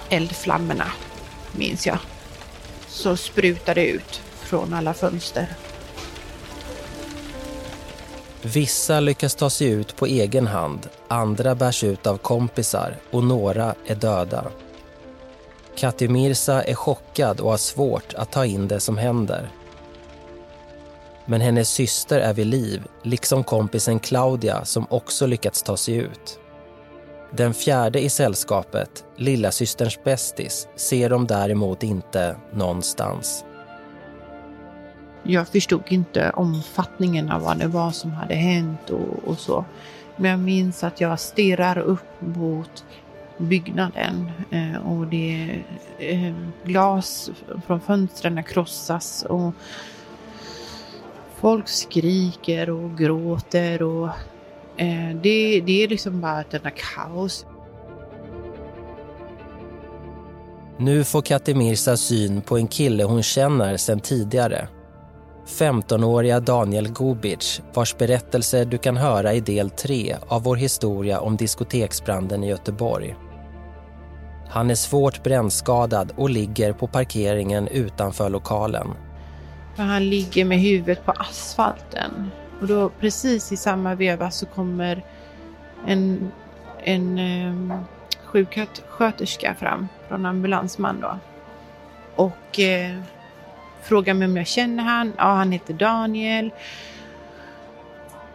eldflammorna 0.10 0.92
minns 1.52 1.88
jag. 1.88 1.98
Så 2.88 3.18
sprutade 3.18 3.86
ut 3.86 4.22
från 4.40 4.74
alla 4.74 4.94
fönster. 4.94 5.48
Vissa 8.42 9.00
lyckas 9.00 9.36
ta 9.36 9.50
sig 9.50 9.68
ut 9.68 9.96
på 9.96 10.06
egen 10.06 10.48
hand, 10.48 10.88
andra 11.08 11.56
bärs 11.56 11.84
ut 11.84 12.08
av 12.08 12.18
kompisar 12.18 12.96
och 13.12 13.24
några 13.24 13.76
är 13.86 13.96
döda. 13.96 14.46
Katimirsa 15.78 16.64
är 16.64 16.76
chockad 16.76 17.40
och 17.40 17.50
har 17.50 17.58
svårt 17.58 18.14
att 18.14 18.32
ta 18.32 18.46
in 18.46 18.68
det 18.68 18.80
som 18.80 18.98
händer. 18.98 19.50
Men 21.30 21.42
hennes 21.42 21.70
syster 21.70 22.20
är 22.20 22.34
vid 22.34 22.48
liv, 22.48 22.84
liksom 23.04 23.44
kompisen 23.44 24.00
Claudia 24.00 24.66
som 24.66 24.88
också 24.90 25.28
lyckats 25.28 25.64
ta 25.64 25.78
sig 25.78 25.96
ut. 25.96 26.40
Den 27.32 27.54
fjärde 27.54 28.00
i 28.00 28.10
sällskapet, 28.10 29.06
lillasysterns 29.18 30.04
bästis, 30.04 30.68
ser 30.76 31.10
de 31.10 31.28
däremot 31.28 31.84
inte 31.84 32.36
någonstans. 32.54 33.46
Jag 35.24 35.48
förstod 35.48 35.82
inte 35.88 36.30
omfattningen 36.30 37.32
av 37.32 37.42
vad 37.42 37.58
det 37.58 37.68
var 37.68 37.92
som 37.92 38.12
hade 38.12 38.36
hänt 38.36 38.90
och, 38.90 39.30
och 39.30 39.38
så. 39.38 39.66
Men 40.16 40.32
jag 40.32 40.40
minns 40.40 40.84
att 40.84 41.02
jag 41.02 41.20
stirrar 41.20 41.78
upp 41.78 42.22
mot 42.22 42.86
byggnaden 43.38 44.32
eh, 44.52 44.88
och 44.88 45.08
det 45.08 45.62
är 46.00 46.36
glas 46.64 47.32
från 47.66 47.82
fönstren 47.82 48.44
krossas 48.44 49.26
och 49.30 49.54
folk 51.42 51.68
skriker 51.68 52.70
och 52.70 52.98
gråter 52.98 53.82
och 53.82 54.08
eh, 54.78 55.16
det, 55.24 55.62
det 55.62 55.84
är 55.84 55.88
liksom 55.88 56.22
bara 56.22 56.42
ett 56.42 56.54
enda 56.54 56.70
kaos. 56.70 57.46
Nu 60.78 61.04
får 61.04 61.22
Katimirsa 61.22 61.98
syn 61.98 62.42
på 62.42 62.58
en 62.58 62.68
kille 62.68 63.04
hon 63.04 63.24
känner 63.24 63.78
sedan 63.78 64.00
tidigare. 64.00 64.68
15-åriga 65.48 66.40
Daniel 66.40 66.90
Gubic 66.90 67.62
vars 67.74 67.98
berättelse 67.98 68.66
du 68.66 68.78
kan 68.78 68.98
höra 68.98 69.34
i 69.34 69.40
del 69.40 69.70
3 69.70 70.16
av 70.28 70.44
vår 70.44 70.56
historia 70.56 71.20
om 71.20 71.38
diskoteksbranden 71.38 72.44
i 72.44 72.50
Göteborg. 72.50 73.16
Han 74.50 74.70
är 74.70 74.76
svårt 74.76 75.24
brännskadad 75.24 76.14
och 76.18 76.30
ligger 76.30 76.74
på 76.74 76.88
parkeringen 76.88 77.68
utanför 77.68 78.30
lokalen. 78.30 78.88
Han 79.84 80.10
ligger 80.10 80.46
med 80.46 80.60
huvudet 80.60 81.06
på 81.06 81.12
asfalten. 81.12 82.32
Och 82.62 82.68
då 82.68 82.90
precis 82.90 83.52
i 83.52 83.58
samma 83.58 83.96
veva 83.96 84.32
så 84.32 84.46
kommer 84.46 85.04
en, 85.88 86.32
en 86.84 87.20
um, 87.20 87.74
sjuksköterska 88.26 89.56
fram 89.60 89.88
från 90.08 90.26
ambulansman 90.26 91.00
då. 91.02 91.20
Och 92.16 92.60
eh, 92.60 93.00
frågar 93.84 94.14
mig 94.14 94.28
om 94.28 94.38
jag 94.38 94.48
känner 94.48 94.84
han. 94.84 95.14
Ja, 95.18 95.24
han 95.24 95.52
heter 95.52 95.74
Daniel. 95.74 96.52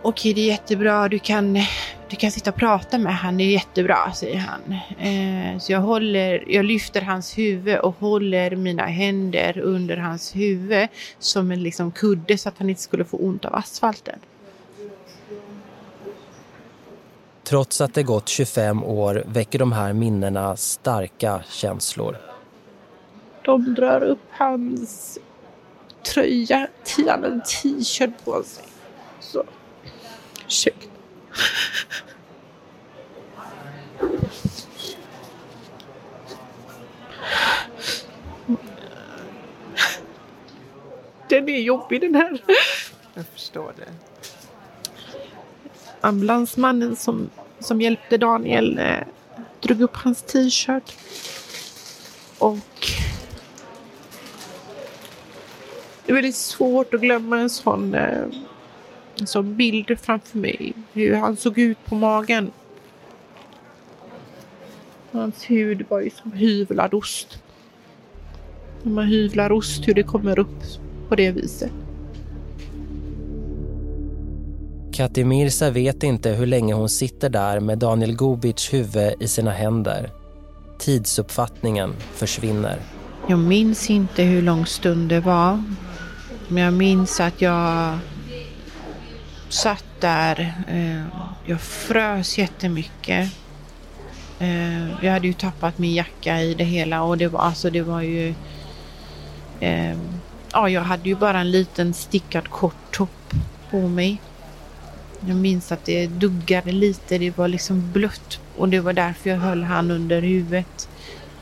Okej, 0.02 0.34
det 0.34 0.40
är 0.40 0.46
jättebra. 0.46 1.08
Du 1.08 1.18
kan, 1.18 1.58
du 2.14 2.20
kan 2.20 2.30
sitta 2.30 2.50
och 2.50 2.56
prata 2.56 2.98
med 2.98 3.16
han. 3.16 3.36
Det 3.36 3.44
är 3.44 3.50
jättebra, 3.50 4.12
säger 4.12 4.38
han. 4.38 4.72
Eh, 4.98 5.58
så 5.58 5.72
jag, 5.72 5.80
håller, 5.80 6.44
jag 6.48 6.64
lyfter 6.64 7.00
hans 7.00 7.38
huvud 7.38 7.78
och 7.78 7.96
håller 7.98 8.56
mina 8.56 8.86
händer 8.86 9.58
under 9.58 9.96
hans 9.96 10.36
huvud 10.36 10.88
som 11.18 11.50
en 11.50 11.62
liksom 11.62 11.92
kudde 11.92 12.38
så 12.38 12.48
att 12.48 12.58
han 12.58 12.70
inte 12.70 12.82
skulle 12.82 13.04
få 13.04 13.16
ont 13.16 13.44
av 13.44 13.54
asfalten. 13.54 14.18
Trots 17.42 17.80
att 17.80 17.94
det 17.94 18.02
gått 18.02 18.28
25 18.28 18.84
år 18.84 19.24
väcker 19.26 19.58
de 19.58 19.72
här 19.72 19.92
minnena 19.92 20.56
starka 20.56 21.42
känslor. 21.48 22.16
De 23.42 23.74
drar 23.74 24.02
upp 24.02 24.24
hans 24.30 25.18
tröja, 26.02 26.68
han 26.96 27.08
hade 27.08 27.26
en 27.26 27.42
t-shirt 27.42 28.24
på 28.24 28.42
sig. 28.42 28.64
Så, 29.20 29.44
ursäkta. 30.46 30.94
Den 41.34 41.48
är 41.48 41.60
jobbig 41.60 42.00
den 42.00 42.14
här. 42.14 42.42
Jag 43.14 43.26
förstår 43.26 43.72
det. 43.76 43.92
Ambulansmannen 46.00 46.96
som, 46.96 47.30
som 47.58 47.80
hjälpte 47.80 48.18
Daniel 48.18 48.78
eh, 48.78 48.98
drog 49.60 49.80
upp 49.80 49.96
hans 49.96 50.22
t-shirt. 50.22 50.96
Och 52.38 52.88
det 56.06 56.12
är 56.12 56.14
väldigt 56.14 56.36
svårt 56.36 56.94
att 56.94 57.00
glömma 57.00 57.38
en 57.38 57.50
sån, 57.50 57.94
eh, 57.94 58.24
en 59.20 59.26
sån 59.26 59.56
bild 59.56 59.98
framför 60.00 60.38
mig. 60.38 60.72
Hur 60.92 61.14
han 61.14 61.36
såg 61.36 61.58
ut 61.58 61.84
på 61.84 61.94
magen. 61.94 62.50
Hans 65.12 65.50
hud 65.50 65.86
var 65.88 66.00
ju 66.00 66.10
som 66.10 66.32
hyvlad 66.32 66.94
ost. 66.94 67.42
När 68.82 68.92
man 68.92 69.06
hyvlar 69.06 69.52
ost, 69.52 69.88
hur 69.88 69.94
det 69.94 70.02
kommer 70.02 70.38
upp 70.38 70.62
på 71.08 71.14
det 71.14 71.30
viset. 71.30 71.70
Kati 74.92 75.24
Mirza 75.24 75.70
vet 75.70 76.02
inte 76.02 76.30
hur 76.30 76.46
länge 76.46 76.74
hon 76.74 76.88
sitter 76.88 77.30
där 77.30 77.60
med 77.60 77.78
Daniel 77.78 78.16
Gobic 78.16 78.72
huvud 78.72 79.14
i 79.20 79.28
sina 79.28 79.50
händer. 79.50 80.10
Tidsuppfattningen 80.78 81.94
försvinner. 82.12 82.78
Jag 83.28 83.38
minns 83.38 83.90
inte 83.90 84.22
hur 84.22 84.42
lång 84.42 84.66
stund 84.66 85.08
det 85.08 85.20
var. 85.20 85.62
Men 86.48 86.62
jag 86.62 86.72
minns 86.72 87.20
att 87.20 87.40
jag 87.40 87.98
satt 89.48 89.84
där. 90.00 90.54
Eh, 90.68 91.02
jag 91.46 91.60
frös 91.60 92.38
jättemycket. 92.38 93.32
Eh, 94.38 95.04
jag 95.04 95.12
hade 95.12 95.26
ju 95.26 95.32
tappat 95.32 95.78
min 95.78 95.94
jacka 95.94 96.42
i 96.42 96.54
det 96.54 96.64
hela 96.64 97.02
och 97.02 97.18
det 97.18 97.28
var, 97.28 97.40
alltså, 97.40 97.70
det 97.70 97.82
var 97.82 98.00
ju... 98.02 98.34
Ja, 100.54 100.68
jag 100.68 100.80
hade 100.80 101.08
ju 101.08 101.14
bara 101.14 101.40
en 101.40 101.50
liten 101.50 101.94
stickad 101.94 102.48
kort 102.48 102.90
topp 102.90 103.34
på 103.70 103.80
mig. 103.80 104.20
Jag 105.20 105.36
minns 105.36 105.72
att 105.72 105.84
det 105.84 106.06
duggade 106.06 106.72
lite, 106.72 107.18
det 107.18 107.38
var 107.38 107.48
liksom 107.48 107.92
blött 107.92 108.40
och 108.56 108.68
det 108.68 108.80
var 108.80 108.92
därför 108.92 109.30
jag 109.30 109.36
höll 109.36 109.62
han 109.62 109.90
under 109.90 110.22
huvudet. 110.22 110.88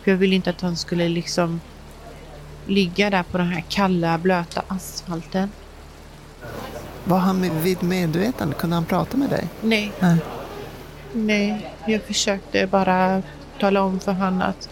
För 0.02 0.10
jag 0.10 0.18
ville 0.18 0.34
inte 0.34 0.50
att 0.50 0.60
han 0.60 0.76
skulle 0.76 1.08
liksom 1.08 1.60
ligga 2.66 3.10
där 3.10 3.22
på 3.22 3.38
den 3.38 3.46
här 3.46 3.64
kalla 3.68 4.18
blöta 4.18 4.62
asfalten. 4.68 5.50
Var 7.04 7.18
han 7.18 7.62
vid 7.62 7.82
medvetande? 7.82 8.54
Kunde 8.54 8.76
han 8.76 8.84
prata 8.84 9.16
med 9.16 9.30
dig? 9.30 9.48
Nej. 9.60 9.92
Nej. 10.00 10.18
Nej, 11.12 11.74
jag 11.86 12.02
försökte 12.02 12.66
bara 12.66 13.22
tala 13.60 13.82
om 13.82 14.00
för 14.00 14.12
han 14.12 14.42
att 14.42 14.68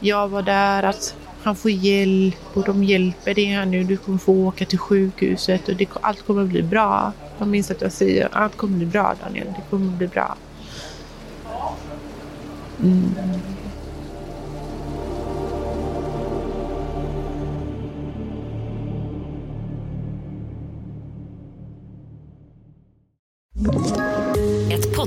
jag 0.00 0.28
var 0.28 0.42
där, 0.42 0.82
att 0.82 1.14
han 1.44 1.56
får 1.56 1.70
hjälp 1.70 2.56
och 2.56 2.64
de 2.64 2.84
hjälper 2.84 3.34
dig 3.34 3.44
här 3.44 3.66
nu. 3.66 3.84
Du 3.84 3.96
kommer 3.96 4.18
få 4.18 4.32
åka 4.32 4.64
till 4.64 4.78
sjukhuset 4.78 5.68
och 5.68 5.76
det, 5.76 5.88
allt 6.00 6.26
kommer 6.26 6.44
bli 6.44 6.62
bra. 6.62 7.12
Jag 7.38 7.48
minns 7.48 7.70
att 7.70 7.80
jag 7.80 7.92
säger 7.92 8.28
allt 8.32 8.56
kommer 8.56 8.76
bli 8.76 8.86
bra 8.86 9.14
Daniel, 9.24 9.46
det 9.46 9.62
kommer 9.70 9.96
bli 9.96 10.06
bra. 10.06 10.36
Mm. 12.82 13.14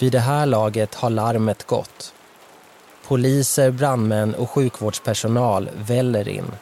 Vid 0.00 0.12
det 0.12 0.20
här 0.20 0.46
laget 0.46 0.94
har 0.94 1.10
larmet 1.10 1.66
gått. 1.66 2.14
Poliser, 3.08 3.70
brandmän 3.70 4.34
och 4.34 4.50
sjukvårdspersonal 4.50 5.70
väller 5.76 6.28
in. 6.28 6.52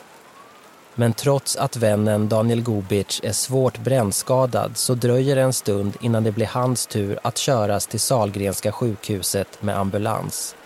Men 0.95 1.13
trots 1.13 1.57
att 1.57 1.77
vännen 1.77 2.29
Daniel 2.29 2.63
Gobic 2.63 3.21
är 3.23 3.33
svårt 3.33 3.79
brännskadad 3.79 4.77
så 4.77 4.95
dröjer 4.95 5.37
det 5.37 5.43
en 5.43 5.53
stund 5.53 5.97
innan 6.01 6.25
det 6.25 6.33
blir 6.33 6.47
hans 6.47 6.87
tur 6.87 7.19
att 7.23 7.39
köras 7.39 7.87
till 7.87 8.01
Salgrenska 8.01 8.73
sjukhuset 8.73 9.63
med 9.63 9.79
ambulans. 9.79 10.57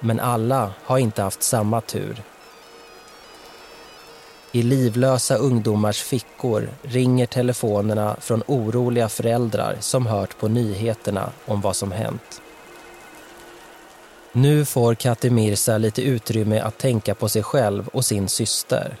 Men 0.00 0.20
alla 0.20 0.70
har 0.84 0.98
inte 0.98 1.22
haft 1.22 1.42
samma 1.42 1.80
tur. 1.80 2.22
I 4.54 4.62
livlösa 4.62 5.36
ungdomars 5.36 6.02
fickor 6.02 6.68
ringer 6.82 7.26
telefonerna 7.26 8.16
från 8.20 8.42
oroliga 8.46 9.08
föräldrar 9.08 9.76
som 9.80 10.06
hört 10.06 10.38
på 10.38 10.48
nyheterna 10.48 11.30
om 11.46 11.60
vad 11.60 11.76
som 11.76 11.92
hänt. 11.92 12.42
Nu 14.32 14.64
får 14.64 14.94
Kati 14.94 15.30
Mirza 15.30 15.78
lite 15.78 16.02
utrymme 16.02 16.60
att 16.60 16.78
tänka 16.78 17.14
på 17.14 17.28
sig 17.28 17.42
själv 17.42 17.88
och 17.88 18.04
sin 18.04 18.28
syster. 18.28 18.96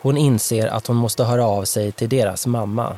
Hon 0.00 0.16
inser 0.16 0.66
att 0.66 0.86
hon 0.86 0.96
måste 0.96 1.24
höra 1.24 1.46
av 1.46 1.64
sig 1.64 1.92
till 1.92 2.08
deras 2.08 2.46
mamma. 2.46 2.96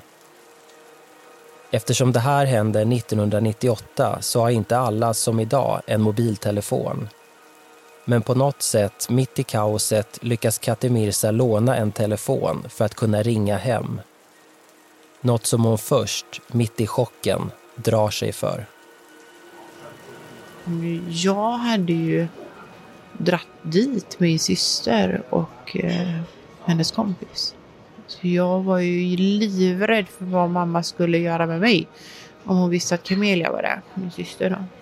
Eftersom 1.71 2.13
det 2.13 2.21
här 2.21 2.47
hände 2.47 2.81
1998 2.81 4.19
så 4.21 4.41
har 4.41 4.51
inte 4.51 4.79
alla 4.79 5.15
som 5.15 5.41
idag 5.41 5.83
en 5.87 6.01
mobiltelefon. 6.01 7.09
Men 8.11 8.23
på 8.23 8.35
något 8.35 8.63
sätt, 8.63 9.11
mitt 9.11 9.39
i 9.39 9.43
kaoset, 9.43 10.19
lyckas 10.23 10.59
Kati 10.59 10.91
Mirza 10.91 11.31
låna 11.31 11.77
en 11.77 11.93
telefon 11.93 12.65
för 12.69 12.85
att 12.85 12.95
kunna 12.95 13.23
ringa 13.23 13.57
hem. 13.57 14.01
Något 15.21 15.47
som 15.47 15.65
hon 15.65 15.79
först, 15.79 16.41
mitt 16.53 16.81
i 16.81 16.87
chocken, 16.87 17.51
drar 17.75 18.11
sig 18.11 18.33
för. 18.33 18.67
Jag 21.09 21.53
hade 21.53 21.93
ju 21.93 22.27
dratt 23.13 23.47
dit 23.63 24.21
min 24.21 24.39
syster 24.39 25.23
och 25.31 25.77
eh, 25.77 26.21
hennes 26.65 26.91
kompis. 26.91 27.55
Så 28.07 28.29
jag 28.29 28.61
var 28.61 28.79
ju 28.79 29.17
livrädd 29.17 30.09
för 30.09 30.25
vad 30.25 30.51
mamma 30.51 30.83
skulle 30.83 31.19
göra 31.19 31.47
med 31.47 31.61
mig 31.61 31.89
om 32.45 32.57
hon 32.57 32.71
visste 32.71 32.95
att 32.95 33.03
Camelia 33.03 33.53
var 33.53 33.63
där, 33.63 33.81
min 33.95 34.11
syster. 34.11 34.51
Då. 34.51 34.78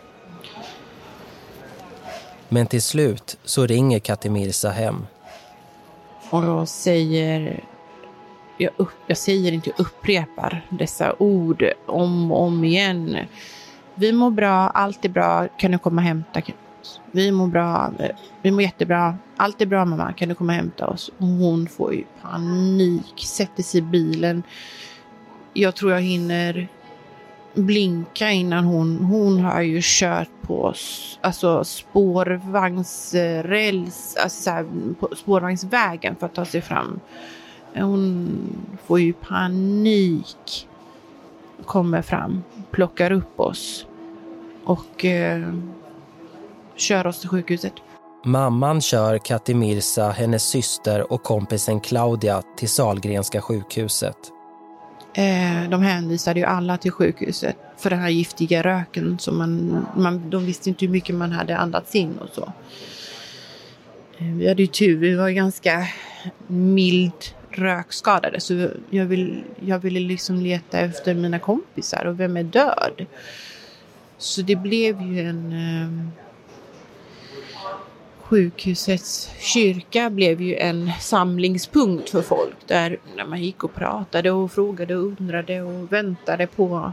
Men 2.49 2.67
till 2.67 2.83
slut 2.83 3.39
så 3.45 3.67
ringer 3.67 3.99
Kati 3.99 4.31
Mirza 4.31 4.71
hem. 4.71 5.07
Och 6.31 6.45
jag 6.45 6.69
säger, 6.69 7.65
jag, 8.59 8.71
upp, 8.77 8.91
jag 9.07 9.19
säger 9.19 9.53
inte, 9.53 9.71
jag 9.71 9.81
upprepar 9.81 10.67
dessa 10.71 11.15
ord 11.19 11.65
om 11.87 12.33
och 12.33 12.43
om 12.43 12.65
igen. 12.65 13.17
Vi 13.95 14.13
mår 14.13 14.31
bra, 14.31 14.69
allt 14.69 15.05
är 15.05 15.09
bra, 15.09 15.49
kan 15.59 15.71
du 15.71 15.79
komma 15.79 16.03
och 16.03 16.07
hämta 16.07 16.41
oss? 16.81 17.01
Vi 17.11 17.33
mår 17.33 17.47
bra, 17.47 17.93
vi 18.43 18.51
mår 18.51 18.63
jättebra, 18.63 19.19
allt 19.37 19.61
är 19.61 19.67
bra 19.67 19.85
mamma, 19.85 20.13
kan 20.13 20.29
du 20.29 20.35
komma 20.35 20.53
och 20.53 20.57
hämta 20.57 20.87
oss? 20.87 21.11
Och 21.19 21.27
hon 21.27 21.67
får 21.69 21.95
ju 21.95 22.05
panik, 22.23 23.25
sätter 23.25 23.63
sig 23.63 23.79
i 23.79 23.83
bilen. 23.83 24.43
Jag 25.53 25.75
tror 25.75 25.93
jag 25.93 26.01
hinner 26.01 26.69
blinka 27.57 28.31
innan 28.31 28.65
hon, 28.65 28.97
hon 28.97 29.41
har 29.41 29.63
ju 29.63 29.81
kört 29.83 30.29
på 30.43 30.75
alltså 31.21 31.65
spårvagnsräls, 31.65 34.17
alltså 34.17 34.43
så 34.43 34.51
här, 34.51 34.67
på 35.01 35.09
spårvagnsvägen 35.17 36.17
för 36.17 36.27
att 36.27 36.35
ta 36.35 36.45
sig 36.45 36.63
fram. 36.63 37.01
Hon 37.75 38.29
får 38.87 39.01
ju 39.01 39.13
panik. 39.13 40.69
Kommer 41.65 42.03
fram, 42.03 42.43
plockar 42.71 43.11
upp 43.11 43.41
oss 43.41 43.87
och 44.65 45.05
eh, 45.05 45.53
kör 46.77 47.07
oss 47.07 47.21
till 47.21 47.29
sjukhuset. 47.29 47.73
Mamman 48.25 48.81
kör 48.81 49.19
Kati 49.19 49.55
Mirza, 49.55 50.11
hennes 50.11 50.43
syster 50.43 51.13
och 51.13 51.23
kompisen 51.23 51.81
Claudia 51.81 52.43
till 52.57 52.69
Salgrenska 52.69 53.41
sjukhuset. 53.41 54.33
Eh, 55.19 55.69
de 55.71 55.83
hänvisade 55.83 56.41
ju 56.41 56.47
alla 56.47 56.79
till 56.79 56.91
sjukhuset 56.91 57.57
för 57.77 57.91
den 57.91 57.99
här 57.99 58.09
giftiga 58.09 58.63
röken. 58.63 59.19
Så 59.19 59.33
man, 59.33 59.87
man, 59.97 60.31
de 60.31 60.47
visste 60.47 60.69
inte 60.69 60.85
hur 60.85 60.93
mycket 60.93 61.15
man 61.15 61.33
hade 61.33 61.57
andats 61.57 61.95
in 61.95 62.19
och 62.19 62.29
så. 62.35 62.53
Eh, 64.19 64.27
vi 64.27 64.49
hade 64.49 64.63
ju 64.63 64.67
tur, 64.67 64.97
vi 64.97 65.15
var 65.15 65.31
ganska 65.31 65.89
mild 66.47 67.13
rökskadade. 67.51 68.41
Så 68.41 68.69
jag, 68.91 69.05
vill, 69.05 69.45
jag 69.61 69.79
ville 69.79 70.01
liksom 70.01 70.37
leta 70.37 70.79
efter 70.79 71.15
mina 71.15 71.39
kompisar 71.39 72.05
och 72.05 72.21
vem 72.21 72.37
är 72.37 72.45
död. 72.45 73.07
Så 74.19 74.43
det 74.43 74.57
blev 74.57 75.03
ju 75.03 75.21
en... 75.21 75.53
Eh, 75.53 76.26
sjukhusets 78.29 79.31
kyrka 79.39 80.11
blev 80.11 80.41
ju 80.43 80.57
en 80.57 80.91
samlingspunkt 81.01 82.11
för 82.11 82.23
folk 82.23 82.57
där 82.67 82.99
man 83.29 83.43
gick 83.43 83.65
och 83.65 83.75
pratade 83.75 84.31
och 84.31 84.53
frågade 84.53 84.97
och 84.97 85.03
undrade 85.03 85.63
och 85.63 85.93
väntade 85.93 86.47
på 86.47 86.93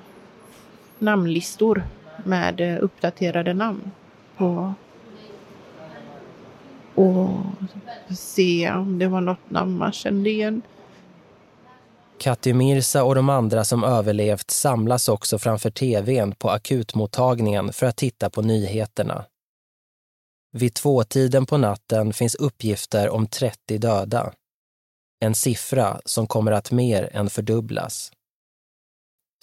namnlistor 1.00 1.84
med 2.24 2.80
uppdaterade 2.82 3.54
namn 3.54 3.92
på 4.38 4.74
och 6.96 7.30
se 8.18 8.72
om 8.72 9.00
det 9.00 9.08
var 9.08 9.22
något 9.22 9.50
namn 9.50 9.78
man 9.78 9.92
kände 9.92 10.30
igen. 10.30 10.62
Kati 12.18 12.54
Mirza 12.54 13.04
och 13.04 13.16
de 13.16 13.30
andra 13.30 13.64
som 13.64 13.84
överlevt 13.84 14.52
samlas 14.52 15.10
också 15.10 15.40
framför 15.40 15.70
tvn 15.70 16.32
på 16.32 16.50
akutmottagningen 16.50 17.74
för 17.74 17.86
att 17.86 17.98
titta 17.98 18.30
på 18.30 18.42
nyheterna. 18.42 19.26
Vid 20.56 20.74
tvåtiden 20.74 21.46
på 21.46 21.58
natten 21.58 22.14
finns 22.14 22.36
uppgifter 22.36 23.10
om 23.10 23.28
30 23.28 23.78
döda. 23.78 24.34
En 25.20 25.36
siffra 25.36 26.02
som 26.06 26.28
kommer 26.28 26.52
att 26.52 26.72
mer 26.72 27.10
än 27.14 27.30
fördubblas. 27.30 28.12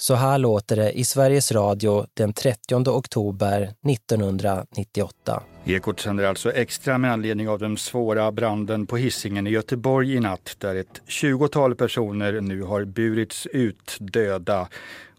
Så 0.01 0.15
här 0.15 0.39
låter 0.39 0.77
det 0.77 0.93
i 0.93 1.05
Sveriges 1.05 1.53
Radio 1.53 2.07
den 2.15 2.33
30 2.33 2.91
oktober 2.91 3.75
1998. 3.89 5.43
Ekot 5.65 6.01
sänder 6.01 6.25
alltså 6.25 6.53
extra 6.53 6.99
med 6.99 7.13
anledning 7.13 7.49
av 7.49 7.59
den 7.59 7.77
svåra 7.77 8.33
branden 8.33 8.87
på 8.87 8.97
hissingen 8.97 9.47
i 9.47 9.51
Göteborg 9.51 10.15
i 10.15 10.21
natt 10.21 10.57
där 10.59 10.75
ett 10.75 11.03
20-tal 11.07 11.75
personer 11.75 12.41
nu 12.41 12.63
har 12.63 12.85
burits 12.85 13.47
ut 13.47 13.97
döda 14.01 14.69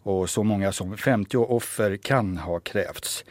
och 0.03 0.29
så 0.29 0.43
många 0.43 0.71
som 0.71 0.97
50 0.97 1.37
offer 1.37 1.97
kan 1.97 2.37
ha 2.37 2.59
krävts. 2.59 3.23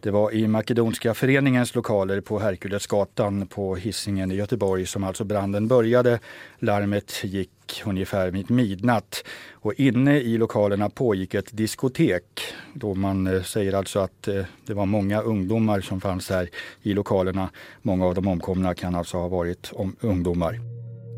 Det 0.00 0.10
var 0.10 0.34
i 0.34 0.48
Makedonska 0.48 1.14
föreningens 1.14 1.74
lokaler 1.74 2.20
på 2.20 2.38
Herkulesgatan 2.38 3.46
på 3.46 3.76
Hisingen 3.76 4.30
i 4.30 4.34
Göteborg 4.34 4.86
som 4.86 5.04
alltså 5.04 5.24
branden 5.24 5.68
började. 5.68 6.18
Larmet 6.58 7.24
gick 7.24 7.82
ungefär 7.84 8.30
vid 8.30 8.50
midnatt 8.50 9.24
och 9.52 9.74
inne 9.74 10.18
i 10.18 10.38
lokalerna 10.38 10.90
pågick 10.90 11.34
ett 11.34 11.56
diskotek. 11.56 12.24
Då 12.74 12.94
man 12.94 13.26
eh, 13.26 13.42
säger 13.42 13.72
alltså 13.72 13.98
att 13.98 14.28
eh, 14.28 14.44
det 14.66 14.74
var 14.74 14.86
många 14.86 15.20
ungdomar 15.20 15.80
som 15.80 16.00
fanns 16.00 16.30
här 16.30 16.48
i 16.82 16.94
lokalerna. 16.94 17.50
Många 17.82 18.06
av 18.06 18.14
de 18.14 18.28
omkomna 18.28 18.74
kan 18.74 18.94
alltså 18.94 19.16
ha 19.16 19.28
varit 19.28 19.72
ungdomar. 20.00 20.60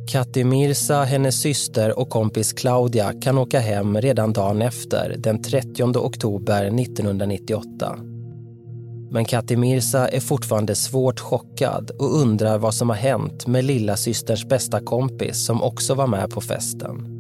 Katti 0.09 0.45
Mirsa, 0.45 1.03
hennes 1.03 1.43
syster 1.43 1.99
och 1.99 2.11
kompis 2.11 2.53
Claudia 2.53 3.13
kan 3.21 3.39
åka 3.39 3.61
hem 3.61 4.01
redan 4.01 4.33
dagen 4.33 4.63
efter, 4.63 5.15
den 5.19 5.43
30 5.43 5.99
oktober 5.99 6.65
1998. 6.65 7.99
Men 9.11 9.25
Kati 9.25 9.57
Mirza 9.57 10.09
är 10.09 10.21
fortfarande 10.21 10.75
svårt 10.75 11.21
chockad 11.21 11.91
och 11.91 12.21
undrar 12.21 12.59
vad 12.59 12.75
som 12.75 12.89
har 12.89 12.97
hänt 12.97 13.47
med 13.47 13.65
lilla 13.65 13.97
systerns 13.97 14.45
bästa 14.45 14.81
kompis 14.81 15.45
som 15.47 15.63
också 15.63 15.95
var 15.95 16.07
med 16.07 16.31
på 16.31 16.41
festen. 16.41 17.15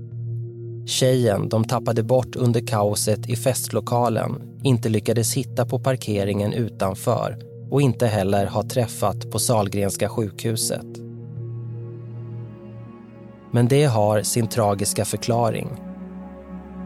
Tjejen 0.87 1.48
de 1.48 1.64
tappade 1.64 2.03
bort 2.03 2.37
under 2.37 2.66
kaoset 2.66 3.29
i 3.29 3.37
festlokalen 3.37 4.42
inte 4.62 4.88
lyckades 4.88 5.35
hitta 5.35 5.66
på 5.66 5.79
parkeringen 5.79 6.53
utanför 6.53 7.38
och 7.70 7.83
inte 7.83 8.07
heller 8.07 8.46
har 8.46 8.62
träffat 8.62 9.31
på 9.31 9.38
Salgrenska 9.38 10.09
sjukhuset. 10.09 10.87
Men 13.51 13.68
det 13.68 13.85
har 13.85 14.22
sin 14.22 14.48
tragiska 14.48 15.05
förklaring. 15.05 15.88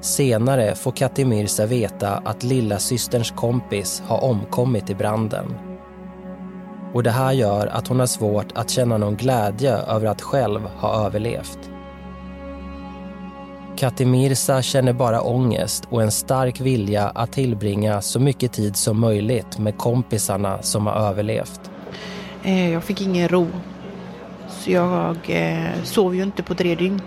Senare 0.02 0.74
får 0.74 0.92
Kati 0.92 1.24
Mirza 1.24 1.66
veta 1.66 2.22
att 2.24 2.42
lilla 2.42 2.78
systerns 2.78 3.30
kompis 3.30 4.02
har 4.06 4.24
omkommit 4.24 4.90
i 4.90 4.94
branden. 4.94 5.54
Och 6.92 7.02
det 7.02 7.10
här 7.10 7.32
gör 7.32 7.66
att 7.66 7.88
hon 7.88 8.00
har 8.00 8.06
svårt 8.06 8.52
att 8.54 8.70
känna 8.70 8.98
någon 8.98 9.16
glädje 9.16 9.76
över 9.76 10.06
att 10.06 10.22
själv 10.22 10.60
ha 10.60 11.06
överlevt. 11.06 11.58
Kati 13.76 14.04
Mirza 14.04 14.62
känner 14.62 14.92
bara 14.92 15.20
ångest 15.20 15.84
och 15.90 16.02
en 16.02 16.10
stark 16.10 16.60
vilja 16.60 17.08
att 17.08 17.32
tillbringa 17.32 18.00
så 18.00 18.20
mycket 18.20 18.52
tid 18.52 18.76
som 18.76 19.00
möjligt 19.00 19.58
med 19.58 19.78
kompisarna 19.78 20.62
som 20.62 20.86
har 20.86 20.94
överlevt. 20.94 21.70
Eh, 22.42 22.72
jag 22.72 22.84
fick 22.84 23.00
ingen 23.00 23.28
ro. 23.28 23.46
Så 24.48 24.70
jag 24.70 25.16
eh, 25.28 25.82
sov 25.84 26.14
ju 26.16 26.22
inte 26.22 26.42
på 26.42 26.54
tre 26.54 26.74
dygn. 26.74 27.02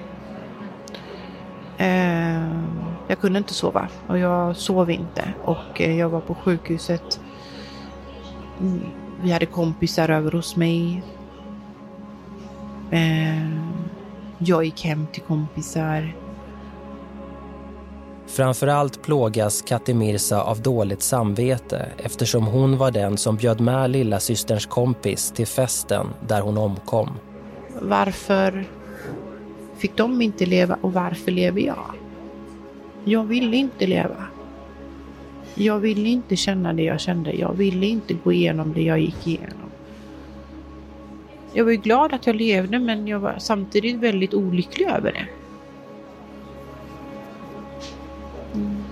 Eh, 1.78 2.85
jag 3.08 3.20
kunde 3.20 3.38
inte 3.38 3.54
sova 3.54 3.88
och 4.08 4.18
jag 4.18 4.56
sov 4.56 4.92
inte 4.92 5.34
och 5.44 5.82
eh, 5.82 5.98
jag 6.00 6.10
var 6.10 6.22
på 6.22 6.36
sjukhuset. 6.36 7.20
Mm, 8.60 8.82
vi 9.22 9.32
hade 9.32 9.46
kompisar 9.46 10.10
över 10.10 10.32
hos 10.32 10.56
mig. 10.56 11.04
Eh, 12.92 13.50
jag 14.38 14.66
gick 14.66 14.84
hem 14.84 15.08
till 15.14 15.22
kompisar. 15.22 16.16
Framförallt 18.28 19.04
plågas 19.04 19.62
Katti 19.62 19.94
Mirsa 19.94 20.42
av 20.42 20.62
dåligt 20.62 21.02
samvete 21.02 21.86
eftersom 21.98 22.48
hon 22.48 22.78
var 22.78 22.92
den 22.92 23.18
som 23.18 23.36
bjöd 23.36 23.60
med 23.62 23.90
lilla 23.90 24.20
systerns 24.20 24.66
kompis 24.66 25.32
till 25.32 25.48
festen 25.48 26.08
där 26.28 26.42
hon 26.42 26.58
omkom. 26.58 27.10
Varför 27.82 28.66
fick 29.78 29.98
de 29.98 30.22
inte 30.22 30.46
leva 30.46 30.78
och 30.82 30.94
varför 30.94 31.32
lever 31.32 31.62
jag? 31.62 32.05
Jag 33.08 33.24
ville 33.24 33.58
inte 33.58 33.88
leva. 33.88 34.28
Jag 35.56 35.80
ville 35.80 36.10
inte 36.10 36.36
känna 36.36 36.74
det 36.74 36.84
jag 36.84 37.00
kände. 37.00 37.32
Jag 37.32 37.54
ville 37.54 37.86
inte 37.86 38.14
gå 38.14 38.34
igenom 38.34 38.74
det 38.74 38.82
jag 38.82 39.00
gick 39.00 39.28
igenom. 39.28 39.70
Jag 41.54 41.64
var 41.64 41.72
ju 41.72 41.78
glad 41.78 42.14
att 42.14 42.28
jag 42.28 42.36
levde 42.36 42.80
men 42.80 43.08
jag 43.08 43.20
var 43.20 43.36
samtidigt 43.38 43.96
väldigt 43.96 44.34
olycklig 44.34 44.88
över 44.88 45.12
det. 45.12 45.28
Mm. 48.54 48.84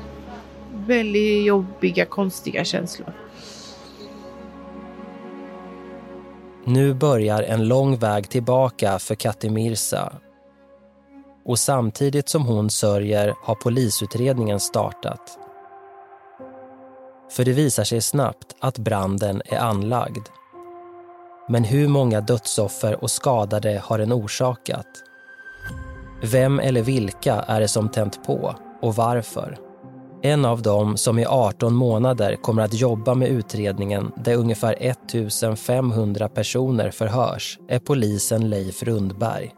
Väldigt 0.88 1.46
jobbiga, 1.46 2.06
konstiga 2.06 2.64
känslor. 2.64 3.14
Nu 6.66 6.94
börjar 6.94 7.44
en 7.44 7.68
lång 7.68 7.98
väg 7.98 8.30
tillbaka 8.30 9.00
för 9.00 9.16
Kati 9.16 9.50
Mirsa 9.50 10.14
och 11.46 11.60
samtidigt 11.60 12.30
som 12.30 12.46
hon 12.46 12.70
sörjer 12.70 13.36
har 13.44 13.56
polisutredningen 13.56 14.60
startat. 14.60 15.38
För 17.32 17.46
det 17.46 17.54
visar 17.54 17.84
sig 17.84 18.02
snabbt 18.02 18.56
att 18.60 18.78
branden 18.78 19.42
är 19.46 19.58
anlagd. 19.58 20.28
Men 21.50 21.64
hur 21.64 21.88
många 21.88 22.22
dödsoffer 22.22 23.04
och 23.04 23.12
skadade 23.12 23.82
har 23.84 23.98
den 23.98 24.14
orsakat? 24.14 24.88
Vem 26.24 26.60
eller 26.60 26.82
vilka 26.82 27.34
är 27.34 27.60
det 27.60 27.68
som 27.68 27.90
tänt 27.90 28.26
på 28.26 28.56
och 28.82 28.96
varför? 28.96 29.58
En 30.22 30.46
av 30.46 30.62
dem 30.62 30.98
som 30.98 31.20
i 31.20 31.26
18 31.26 31.74
månader 31.76 32.36
kommer 32.36 32.62
att 32.62 32.74
jobba 32.74 33.14
med 33.14 33.28
utredningen 33.28 34.12
där 34.16 34.36
ungefär 34.36 34.76
1500 34.80 36.30
personer 36.30 36.92
förhörs 36.92 37.60
är 37.68 37.80
polisen 37.80 38.50
Leif 38.50 38.84
Rundberg. 38.84 39.52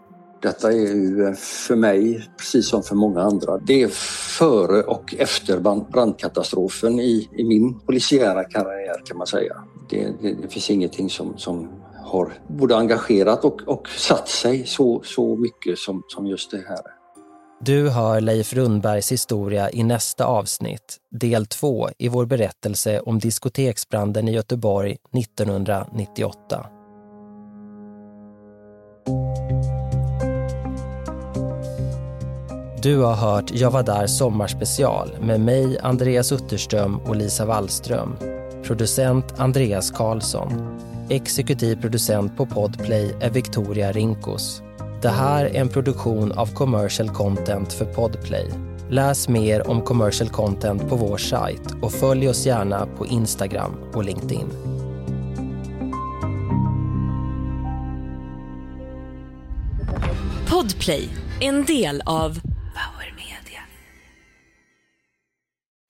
Detta 0.46 0.72
är 0.72 0.78
ju 0.78 1.36
för 1.36 1.76
mig, 1.76 2.30
precis 2.38 2.68
som 2.68 2.84
för 2.84 2.96
många 2.96 3.22
andra, 3.22 3.58
det 3.58 3.84
är 3.84 3.88
före 4.38 4.84
och 4.84 5.16
efter 5.18 5.60
brandkatastrofen 5.92 7.00
i, 7.00 7.30
i 7.32 7.44
min 7.44 7.80
polisiära 7.80 8.44
karriär 8.44 9.06
kan 9.06 9.18
man 9.18 9.28
säga. 9.28 9.56
Det, 9.90 10.12
det, 10.22 10.34
det 10.42 10.48
finns 10.48 10.70
ingenting 10.70 11.10
som, 11.10 11.38
som 11.38 11.70
har 12.04 12.34
både 12.48 12.78
engagerat 12.78 13.46
och, 13.46 13.62
och 13.68 13.90
satt 13.90 14.28
sig 14.28 14.66
så, 14.66 15.02
så 15.04 15.36
mycket 15.36 15.80
som, 15.80 16.04
som 16.08 16.28
just 16.28 16.52
det 16.52 16.64
här. 16.68 16.82
Du 17.62 17.90
hör 17.90 18.22
Leif 18.22 18.54
Rundbergs 18.54 19.12
historia 19.12 19.72
i 19.72 19.84
nästa 19.84 20.26
avsnitt, 20.26 20.98
del 21.12 21.46
två 21.46 21.90
i 21.98 22.10
vår 22.10 22.26
berättelse 22.26 23.00
om 23.00 23.20
diskoteksbranden 23.20 24.28
i 24.28 24.32
Göteborg 24.32 24.98
1998. 25.14 26.66
Du 32.86 32.98
har 32.98 33.16
hört 33.16 33.52
Jag 33.52 33.72
var 33.72 33.84
där 33.84 34.08
sommarspecial 34.08 35.10
med 35.22 35.42
mig, 35.42 35.80
Andreas 35.80 36.32
Utterström 36.32 36.98
och 36.98 37.16
Lisa 37.16 37.46
Wallström. 37.46 38.16
Producent 38.64 39.26
Andreas 39.38 39.92
Karlsson. 39.92 40.80
Exekutiv 41.10 41.82
producent 41.82 42.38
på 42.38 42.46
Podplay 42.46 43.16
är 43.22 43.30
Victoria 43.30 43.92
Rinkos. 43.92 44.62
Det 45.02 45.10
här 45.10 45.46
är 45.46 45.56
en 45.56 45.70
produktion 45.70 46.32
av 46.32 46.54
Commercial 46.54 47.10
Content 47.10 47.74
för 47.74 47.86
Podplay. 47.86 48.50
Läs 48.90 49.30
mer 49.30 49.70
om 49.70 49.82
commercial 49.82 50.30
content 50.30 50.90
på 50.90 50.96
vår 50.96 51.18
sajt 51.18 51.76
och 51.82 51.92
följ 51.92 52.30
oss 52.30 52.46
gärna 52.46 52.88
på 52.98 53.06
Instagram 53.06 53.72
och 53.94 54.04
LinkedIn. 54.04 54.50
Podplay, 60.50 61.10
en 61.42 61.66
del 61.66 62.02
av 62.06 62.40